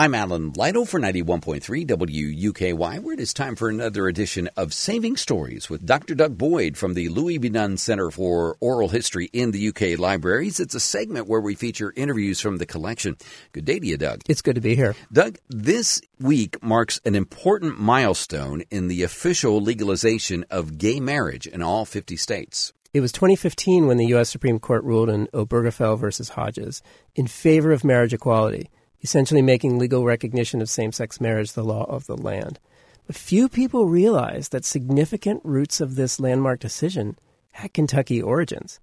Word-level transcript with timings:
I'm 0.00 0.14
Alan 0.14 0.52
Lytle 0.52 0.86
for 0.86 1.00
91.3 1.00 1.60
WUKY, 1.84 2.72
where 2.72 3.14
it 3.14 3.18
is 3.18 3.34
time 3.34 3.56
for 3.56 3.68
another 3.68 4.06
edition 4.06 4.48
of 4.56 4.72
Saving 4.72 5.16
Stories 5.16 5.68
with 5.68 5.84
Dr. 5.84 6.14
Doug 6.14 6.38
Boyd 6.38 6.76
from 6.76 6.94
the 6.94 7.08
Louis 7.08 7.38
B. 7.38 7.48
Nunn 7.48 7.76
Center 7.76 8.12
for 8.12 8.56
Oral 8.60 8.90
History 8.90 9.28
in 9.32 9.50
the 9.50 9.70
UK 9.70 9.98
Libraries. 9.98 10.60
It's 10.60 10.76
a 10.76 10.78
segment 10.78 11.26
where 11.26 11.40
we 11.40 11.56
feature 11.56 11.92
interviews 11.96 12.40
from 12.40 12.58
the 12.58 12.64
collection. 12.64 13.16
Good 13.50 13.64
day 13.64 13.80
to 13.80 13.86
you, 13.88 13.96
Doug. 13.96 14.20
It's 14.28 14.40
good 14.40 14.54
to 14.54 14.60
be 14.60 14.76
here. 14.76 14.94
Doug, 15.12 15.38
this 15.48 16.00
week 16.20 16.62
marks 16.62 17.00
an 17.04 17.16
important 17.16 17.80
milestone 17.80 18.62
in 18.70 18.86
the 18.86 19.02
official 19.02 19.60
legalization 19.60 20.44
of 20.48 20.78
gay 20.78 21.00
marriage 21.00 21.48
in 21.48 21.60
all 21.60 21.84
50 21.84 22.16
states. 22.16 22.72
It 22.94 23.00
was 23.00 23.10
2015 23.10 23.88
when 23.88 23.96
the 23.96 24.06
U.S. 24.06 24.30
Supreme 24.30 24.60
Court 24.60 24.84
ruled 24.84 25.10
in 25.10 25.26
Obergefell 25.34 25.98
versus 25.98 26.28
Hodges 26.28 26.82
in 27.16 27.26
favor 27.26 27.72
of 27.72 27.82
marriage 27.82 28.14
equality 28.14 28.70
essentially 29.02 29.42
making 29.42 29.78
legal 29.78 30.04
recognition 30.04 30.60
of 30.60 30.68
same 30.68 30.92
sex 30.92 31.20
marriage 31.20 31.52
the 31.52 31.64
law 31.64 31.84
of 31.84 32.06
the 32.06 32.16
land. 32.16 32.58
But 33.06 33.16
few 33.16 33.48
people 33.48 33.86
realize 33.86 34.50
that 34.50 34.64
significant 34.64 35.40
roots 35.44 35.80
of 35.80 35.94
this 35.94 36.20
landmark 36.20 36.60
decision 36.60 37.18
had 37.52 37.72
Kentucky 37.72 38.20
origins. 38.20 38.80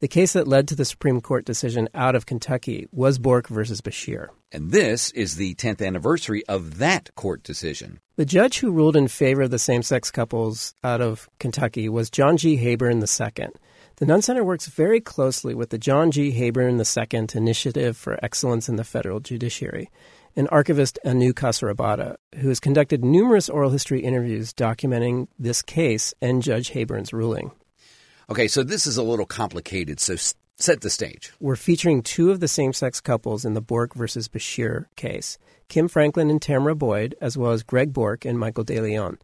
The 0.00 0.08
case 0.08 0.34
that 0.34 0.46
led 0.46 0.68
to 0.68 0.76
the 0.76 0.84
Supreme 0.84 1.20
Court 1.20 1.44
decision 1.44 1.88
out 1.92 2.14
of 2.14 2.24
Kentucky 2.24 2.86
was 2.92 3.18
Bourke 3.18 3.48
versus 3.48 3.80
Beshear. 3.80 4.28
And 4.52 4.70
this 4.70 5.10
is 5.10 5.34
the 5.34 5.56
10th 5.56 5.84
anniversary 5.84 6.44
of 6.46 6.78
that 6.78 7.12
court 7.16 7.42
decision. 7.42 7.98
The 8.14 8.24
judge 8.24 8.60
who 8.60 8.70
ruled 8.70 8.96
in 8.96 9.08
favor 9.08 9.42
of 9.42 9.50
the 9.50 9.58
same 9.58 9.82
sex 9.82 10.10
couples 10.12 10.74
out 10.84 11.00
of 11.00 11.28
Kentucky 11.40 11.88
was 11.88 12.10
John 12.10 12.36
G. 12.36 12.56
Heyburn 12.56 13.00
II. 13.00 13.48
The 13.98 14.06
Nunn 14.06 14.22
Center 14.22 14.44
works 14.44 14.68
very 14.68 15.00
closely 15.00 15.56
with 15.56 15.70
the 15.70 15.78
John 15.78 16.12
G. 16.12 16.30
Heyburn 16.30 16.78
II 16.78 17.26
Initiative 17.34 17.96
for 17.96 18.16
Excellence 18.24 18.68
in 18.68 18.76
the 18.76 18.84
Federal 18.84 19.18
Judiciary 19.18 19.90
and 20.36 20.48
archivist 20.52 21.00
Anu 21.04 21.32
Kasarabada, 21.32 22.14
who 22.36 22.48
has 22.48 22.60
conducted 22.60 23.04
numerous 23.04 23.48
oral 23.48 23.70
history 23.70 24.02
interviews 24.02 24.54
documenting 24.54 25.26
this 25.36 25.62
case 25.62 26.14
and 26.22 26.44
Judge 26.44 26.70
Heyburn's 26.70 27.12
ruling. 27.12 27.50
Okay, 28.30 28.46
so 28.46 28.62
this 28.62 28.86
is 28.86 28.98
a 28.98 29.02
little 29.02 29.26
complicated, 29.26 29.98
so 29.98 30.14
set 30.58 30.80
the 30.80 30.90
stage. 30.90 31.32
We're 31.40 31.56
featuring 31.56 32.02
two 32.02 32.30
of 32.30 32.38
the 32.38 32.46
same 32.46 32.72
sex 32.72 33.00
couples 33.00 33.44
in 33.44 33.54
the 33.54 33.60
Bourke 33.60 33.94
versus 33.94 34.28
Beshear 34.28 34.84
case 34.94 35.38
Kim 35.68 35.88
Franklin 35.88 36.30
and 36.30 36.40
Tamara 36.40 36.76
Boyd, 36.76 37.16
as 37.20 37.36
well 37.36 37.50
as 37.50 37.64
Greg 37.64 37.92
Bourke 37.92 38.24
and 38.24 38.38
Michael 38.38 38.64
DeLeon. 38.64 39.18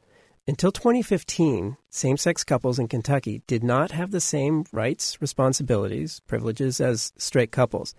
Until 0.46 0.72
2015, 0.72 1.78
same 1.88 2.16
sex 2.18 2.44
couples 2.44 2.78
in 2.78 2.86
Kentucky 2.86 3.40
did 3.46 3.64
not 3.64 3.92
have 3.92 4.10
the 4.10 4.20
same 4.20 4.64
rights, 4.72 5.16
responsibilities, 5.22 6.20
privileges 6.26 6.82
as 6.82 7.14
straight 7.16 7.50
couples. 7.50 7.94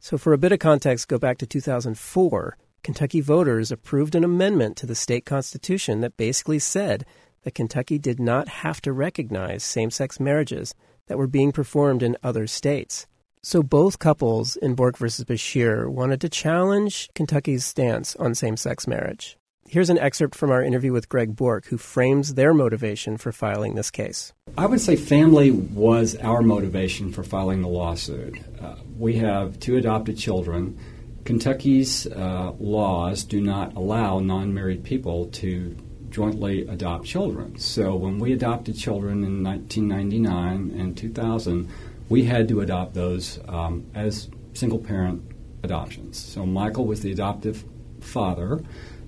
So, 0.00 0.16
for 0.16 0.32
a 0.32 0.38
bit 0.38 0.52
of 0.52 0.60
context, 0.60 1.08
go 1.08 1.18
back 1.18 1.36
to 1.38 1.46
2004. 1.46 2.56
Kentucky 2.82 3.20
voters 3.20 3.70
approved 3.70 4.14
an 4.14 4.24
amendment 4.24 4.78
to 4.78 4.86
the 4.86 4.94
state 4.94 5.26
constitution 5.26 6.00
that 6.00 6.16
basically 6.16 6.58
said 6.58 7.04
that 7.42 7.54
Kentucky 7.54 7.98
did 7.98 8.18
not 8.18 8.48
have 8.48 8.80
to 8.80 8.92
recognize 8.94 9.62
same 9.62 9.90
sex 9.90 10.18
marriages 10.18 10.74
that 11.08 11.18
were 11.18 11.26
being 11.26 11.52
performed 11.52 12.02
in 12.02 12.16
other 12.22 12.46
states. 12.46 13.06
So 13.42 13.62
both 13.62 13.98
couples 13.98 14.56
in 14.56 14.74
Bourke 14.74 14.96
versus 14.96 15.26
Beshear 15.26 15.86
wanted 15.86 16.22
to 16.22 16.30
challenge 16.30 17.10
Kentucky's 17.14 17.66
stance 17.66 18.16
on 18.16 18.34
same 18.34 18.56
sex 18.56 18.86
marriage. 18.86 19.36
Here's 19.66 19.88
an 19.88 19.98
excerpt 19.98 20.34
from 20.34 20.50
our 20.50 20.62
interview 20.62 20.92
with 20.92 21.08
Greg 21.08 21.34
Bourke, 21.34 21.66
who 21.66 21.78
frames 21.78 22.34
their 22.34 22.52
motivation 22.52 23.16
for 23.16 23.32
filing 23.32 23.74
this 23.74 23.90
case. 23.90 24.32
I 24.58 24.66
would 24.66 24.80
say 24.80 24.94
family 24.94 25.50
was 25.50 26.16
our 26.16 26.42
motivation 26.42 27.12
for 27.12 27.24
filing 27.24 27.62
the 27.62 27.68
lawsuit. 27.68 28.38
Uh, 28.60 28.76
we 28.98 29.16
have 29.16 29.58
two 29.58 29.76
adopted 29.76 30.18
children. 30.18 30.78
Kentucky's 31.24 32.06
uh, 32.06 32.52
laws 32.60 33.24
do 33.24 33.40
not 33.40 33.74
allow 33.74 34.18
non 34.18 34.52
married 34.52 34.84
people 34.84 35.26
to 35.28 35.74
jointly 36.10 36.68
adopt 36.68 37.06
children. 37.06 37.58
So 37.58 37.96
when 37.96 38.18
we 38.18 38.34
adopted 38.34 38.78
children 38.78 39.24
in 39.24 39.42
1999 39.42 40.78
and 40.78 40.96
2000, 40.96 41.68
we 42.10 42.24
had 42.24 42.48
to 42.48 42.60
adopt 42.60 42.94
those 42.94 43.40
um, 43.48 43.86
as 43.94 44.28
single 44.52 44.78
parent 44.78 45.22
adoptions. 45.62 46.18
So 46.18 46.44
Michael 46.44 46.84
was 46.84 47.00
the 47.00 47.10
adoptive 47.10 47.64
father 48.00 48.62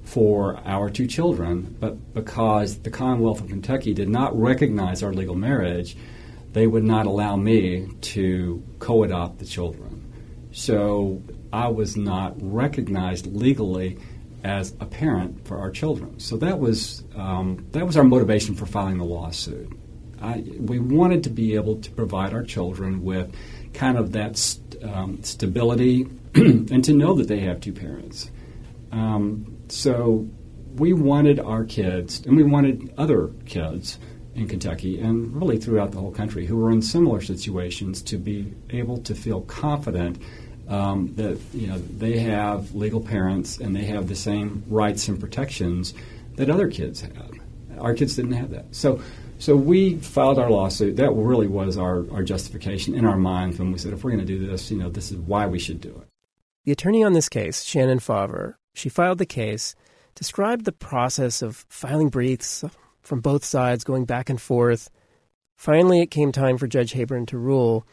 for 0.06 0.61
our 0.65 0.89
two 0.89 1.06
children, 1.06 1.77
but 1.81 2.15
because 2.15 2.78
the 2.78 2.91
Commonwealth 2.91 3.41
of 3.41 3.49
Kentucky 3.49 3.93
did 3.93 4.09
not 4.09 4.39
recognize 4.41 5.03
our 5.03 5.12
legal 5.12 5.34
marriage, 5.34 5.97
they 6.53 6.67
would 6.67 6.84
not 6.84 7.06
allow 7.06 7.37
me 7.37 7.89
to 8.00 8.62
co 8.78 9.03
adopt 9.03 9.41
the 9.41 9.44
children. 9.44 10.03
So 10.53 11.22
I 11.53 11.69
was 11.69 11.97
not 11.97 12.34
recognized 12.39 13.27
legally 13.27 13.99
as 14.44 14.75
a 14.81 14.87
parent 14.87 15.47
for 15.47 15.59
our 15.59 15.71
children. 15.71 16.21
So 16.21 16.37
that 16.37 16.61
was, 16.61 17.03
um, 17.17 17.67
that 17.73 17.84
was 17.84 17.97
our 17.97 18.05
motivation 18.05 18.55
for 18.55 18.65
filing 18.65 18.99
the 18.99 19.05
lawsuit. 19.05 19.77
I, 20.23 20.44
we 20.59 20.78
wanted 20.78 21.25
to 21.25 21.31
be 21.31 21.56
able 21.56 21.77
to 21.81 21.91
provide 21.91 22.33
our 22.33 22.44
children 22.44 23.03
with 23.03 23.34
kind 23.75 23.99
of 23.99 24.12
that 24.12 24.37
st- 24.37 24.83
um, 24.84 25.23
stability 25.25 26.06
and 26.34 26.84
to 26.84 26.93
know 26.93 27.15
that 27.15 27.28
they 27.28 27.41
have 27.41 27.61
two 27.61 27.73
parents. 27.73 28.31
Um, 28.93 29.59
so 29.69 30.29
we 30.75 30.93
wanted 30.93 31.41
our 31.41 31.65
kids, 31.65 32.25
and 32.27 32.37
we 32.37 32.43
wanted 32.43 32.93
other 32.99 33.31
kids 33.47 33.99
in 34.35 34.47
Kentucky 34.47 35.01
and 35.01 35.35
really 35.35 35.59
throughout 35.59 35.93
the 35.93 35.99
whole 35.99 36.13
country 36.13 36.45
who 36.45 36.57
were 36.57 36.71
in 36.71 36.83
similar 36.83 37.23
situations 37.23 38.03
to 38.03 38.19
be 38.19 38.53
able 38.71 38.99
to 38.99 39.15
feel 39.15 39.41
confident 39.43 40.21
um, 40.69 41.15
that 41.15 41.39
you 41.55 41.67
know 41.67 41.79
they 41.79 42.19
have 42.19 42.75
legal 42.75 43.01
parents 43.01 43.59
and 43.59 43.75
they 43.75 43.85
have 43.85 44.09
the 44.09 44.15
same 44.15 44.63
rights 44.69 45.09
and 45.09 45.19
protections 45.19 45.95
that 46.37 46.51
other 46.51 46.69
kids 46.69 47.01
have. 47.01 47.31
Our 47.79 47.95
kids 47.95 48.17
didn't 48.17 48.33
have 48.33 48.51
that. 48.51 48.75
So 48.75 49.01
so 49.39 49.55
we 49.57 49.97
filed 49.97 50.39
our 50.39 50.51
lawsuit. 50.51 50.97
That 50.97 51.13
really 51.13 51.47
was 51.47 51.77
our, 51.77 52.11
our 52.11 52.23
justification 52.23 52.95
in 52.95 53.05
our 53.05 53.17
minds 53.17 53.59
when 53.59 53.71
we 53.71 53.79
said 53.79 53.93
if 53.93 54.03
we're 54.03 54.13
going 54.13 54.27
to 54.27 54.27
do 54.27 54.47
this, 54.47 54.71
you 54.71 54.79
know, 54.79 54.89
this 54.89 55.11
is 55.11 55.19
why 55.19 55.47
we 55.47 55.59
should 55.59 55.81
do 55.81 55.91
it. 55.91 56.09
The 56.65 56.73
attorney 56.73 57.05
on 57.05 57.13
this 57.13 57.29
case, 57.29 57.63
Shannon 57.63 57.99
Fauver, 57.99 58.59
she 58.76 58.88
filed 58.88 59.19
the 59.19 59.26
case, 59.26 59.75
described 60.14 60.64
the 60.64 60.72
process 60.72 61.41
of 61.41 61.64
filing 61.69 62.09
briefs 62.09 62.64
from 63.00 63.20
both 63.20 63.44
sides, 63.44 63.84
going 63.84 64.04
back 64.04 64.28
and 64.28 64.41
forth. 64.41 64.91
Finally, 65.56 66.00
it 66.00 66.10
came 66.10 66.31
time 66.31 66.59
for 66.59 66.66
Judge 66.66 66.92
Heyburn 66.92 67.26
to 67.28 67.38
rule. 67.38 67.87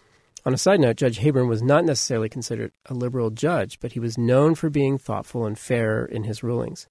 On 0.46 0.54
a 0.54 0.58
side 0.58 0.82
note, 0.82 0.98
Judge 0.98 1.20
Heyburn 1.20 1.48
was 1.48 1.62
not 1.62 1.86
necessarily 1.86 2.28
considered 2.28 2.74
a 2.88 2.94
liberal 2.94 3.30
judge, 3.30 3.80
but 3.80 3.94
he 3.94 4.00
was 4.00 4.18
known 4.18 4.56
for 4.56 4.70
being 4.70 4.98
thoughtful 4.98 5.46
and 5.46 5.58
fair 5.58 6.04
in 6.04 6.26
his 6.26 6.44
rulings. 6.44 6.88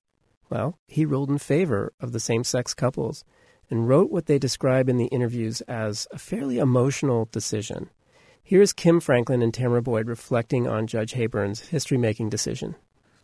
Well, 0.48 0.78
he 0.86 1.04
ruled 1.04 1.28
in 1.28 1.38
favor 1.38 1.92
of 2.00 2.12
the 2.12 2.20
same 2.20 2.44
sex 2.44 2.72
couples 2.72 3.24
and 3.69 3.88
wrote 3.88 4.10
what 4.10 4.26
they 4.26 4.38
describe 4.38 4.88
in 4.88 4.97
the 4.97 5.06
interviews 5.06 5.60
as 5.62 6.06
a 6.10 6.19
fairly 6.19 6.59
emotional 6.59 7.28
decision. 7.30 7.91
Here's 8.42 8.72
Kim 8.72 9.00
Franklin 9.00 9.42
and 9.42 9.53
Tamara 9.53 9.82
Boyd 9.82 10.09
reflecting 10.09 10.66
on 10.66 10.86
Judge 10.86 11.12
Heyburn's 11.12 11.60
history 11.60 11.98
making 11.98 12.30
decision 12.30 12.76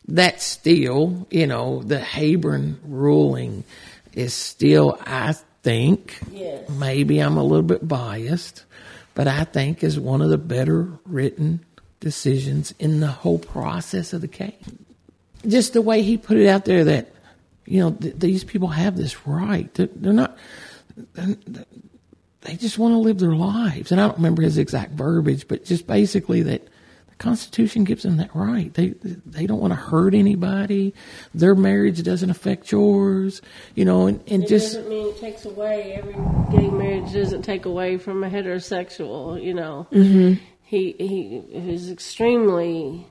that's 0.09 0.45
still, 0.45 1.27
you 1.31 1.47
know, 1.47 1.83
the 1.83 1.99
Heyburn 1.99 2.79
ruling 2.83 3.65
is 4.15 4.33
still, 4.33 4.99
I 5.05 5.35
think, 5.63 6.19
yes. 6.33 6.69
maybe 6.71 7.19
I'm 7.19 7.37
a 7.37 7.45
little 7.45 7.63
bit 7.63 7.87
biased, 7.87 8.65
but 9.15 9.29
I 9.29 9.45
think 9.45 9.85
is 9.85 10.01
one 10.01 10.23
of 10.23 10.31
the 10.31 10.39
better 10.39 10.89
written 11.05 11.61
decisions 12.01 12.73
in 12.79 13.01
the 13.01 13.09
whole 13.09 13.39
process 13.39 14.13
of 14.15 14.23
the 14.23 14.29
case. 14.29 14.55
Just 15.47 15.75
the 15.75 15.83
way 15.83 16.03
he 16.03 16.17
put 16.17 16.39
it 16.39 16.49
out 16.49 16.65
there 16.65 16.85
that, 16.85 17.13
you 17.67 17.81
know, 17.81 17.91
th- 17.91 18.15
these 18.17 18.45
people 18.45 18.69
have 18.69 18.97
this 18.97 19.27
right. 19.27 19.73
They're, 19.75 19.89
they're 19.95 20.13
not, 20.13 20.39
they're, 21.15 21.37
they 22.41 22.57
just 22.57 22.79
want 22.79 22.93
to 22.93 22.99
live 22.99 23.19
their 23.19 23.35
lives. 23.35 23.93
And 23.93 24.01
I 24.01 24.07
don't 24.07 24.17
remember 24.17 24.43
his 24.43 24.57
exact 24.57 24.93
verbiage, 24.93 25.47
but 25.47 25.65
just 25.65 25.87
basically 25.87 26.43
that 26.43 26.67
Constitution 27.19 27.85
gives 27.85 28.05
them 28.05 28.17
that 28.19 28.35
right. 28.35 28.73
They 28.75 28.95
they 29.27 29.47
don't 29.47 29.61
want 29.61 29.73
to 29.73 29.77
hurt 29.77 30.15
anybody. 30.15 30.95
Their 31.35 31.55
marriage 31.55 32.03
doesn't 32.03 32.31
affect 32.31 32.71
yours, 32.71 33.43
you 33.75 33.85
know, 33.85 34.07
and, 34.07 34.23
and 34.29 34.45
it 34.45 34.49
just 34.49 34.75
doesn't 34.75 34.89
mean 34.89 35.09
it 35.09 35.21
takes 35.21 35.45
away. 35.45 35.95
Every 35.95 36.15
gay 36.57 36.69
marriage 36.69 37.13
doesn't 37.13 37.43
take 37.43 37.65
away 37.65 37.99
from 37.99 38.23
a 38.23 38.31
heterosexual, 38.31 39.43
you 39.43 39.55
know. 39.55 39.89
Mm-hmm. 39.93 40.43
He 40.63 40.95
he 40.99 41.43
is 41.53 41.91
extremely 41.91 43.07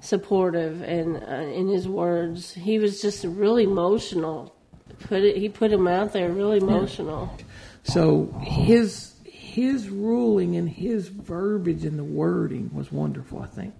supportive 0.00 0.82
and 0.82 1.16
uh, 1.16 1.52
in 1.52 1.68
his 1.68 1.88
words, 1.88 2.54
he 2.54 2.78
was 2.78 3.02
just 3.02 3.24
really 3.24 3.64
emotional. 3.64 4.54
Put 5.00 5.22
it, 5.22 5.36
he 5.36 5.48
put 5.48 5.72
him 5.72 5.86
out 5.86 6.12
there 6.12 6.30
really 6.30 6.58
emotional. 6.58 7.36
So 7.84 8.26
his 8.42 9.12
his 9.58 9.88
ruling 9.88 10.54
and 10.54 10.68
his 10.68 11.08
verbiage 11.08 11.84
and 11.84 11.98
the 11.98 12.04
wording 12.04 12.70
was 12.72 12.92
wonderful, 12.92 13.40
I 13.40 13.46
think. 13.46 13.74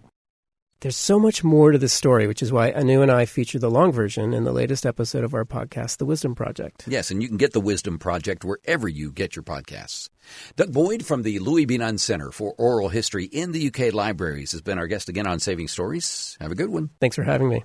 There's 0.80 0.96
so 0.96 1.20
much 1.20 1.44
more 1.44 1.70
to 1.70 1.78
this 1.78 1.92
story, 1.92 2.26
which 2.26 2.42
is 2.42 2.52
why 2.52 2.72
Anu 2.72 3.00
and 3.00 3.12
I 3.12 3.26
feature 3.26 3.60
the 3.60 3.70
long 3.70 3.92
version 3.92 4.34
in 4.34 4.42
the 4.42 4.50
latest 4.52 4.84
episode 4.84 5.22
of 5.22 5.34
our 5.34 5.44
podcast, 5.44 5.98
The 5.98 6.04
Wisdom 6.04 6.34
Project. 6.34 6.84
Yes, 6.88 7.12
and 7.12 7.22
you 7.22 7.28
can 7.28 7.36
get 7.36 7.52
The 7.52 7.60
Wisdom 7.60 7.96
Project 7.96 8.44
wherever 8.44 8.88
you 8.88 9.12
get 9.12 9.36
your 9.36 9.44
podcasts. 9.44 10.08
Doug 10.56 10.72
Boyd 10.72 11.06
from 11.06 11.22
the 11.22 11.38
Louis 11.38 11.64
B. 11.64 11.78
Center 11.96 12.32
for 12.32 12.54
Oral 12.58 12.88
History 12.88 13.26
in 13.26 13.52
the 13.52 13.68
UK 13.68 13.94
Libraries 13.94 14.50
has 14.50 14.62
been 14.62 14.78
our 14.78 14.88
guest 14.88 15.08
again 15.08 15.28
on 15.28 15.38
Saving 15.38 15.68
Stories. 15.68 16.36
Have 16.40 16.50
a 16.50 16.56
good 16.56 16.70
one. 16.70 16.90
Thanks 17.00 17.14
for 17.14 17.22
having 17.22 17.48
me. 17.48 17.62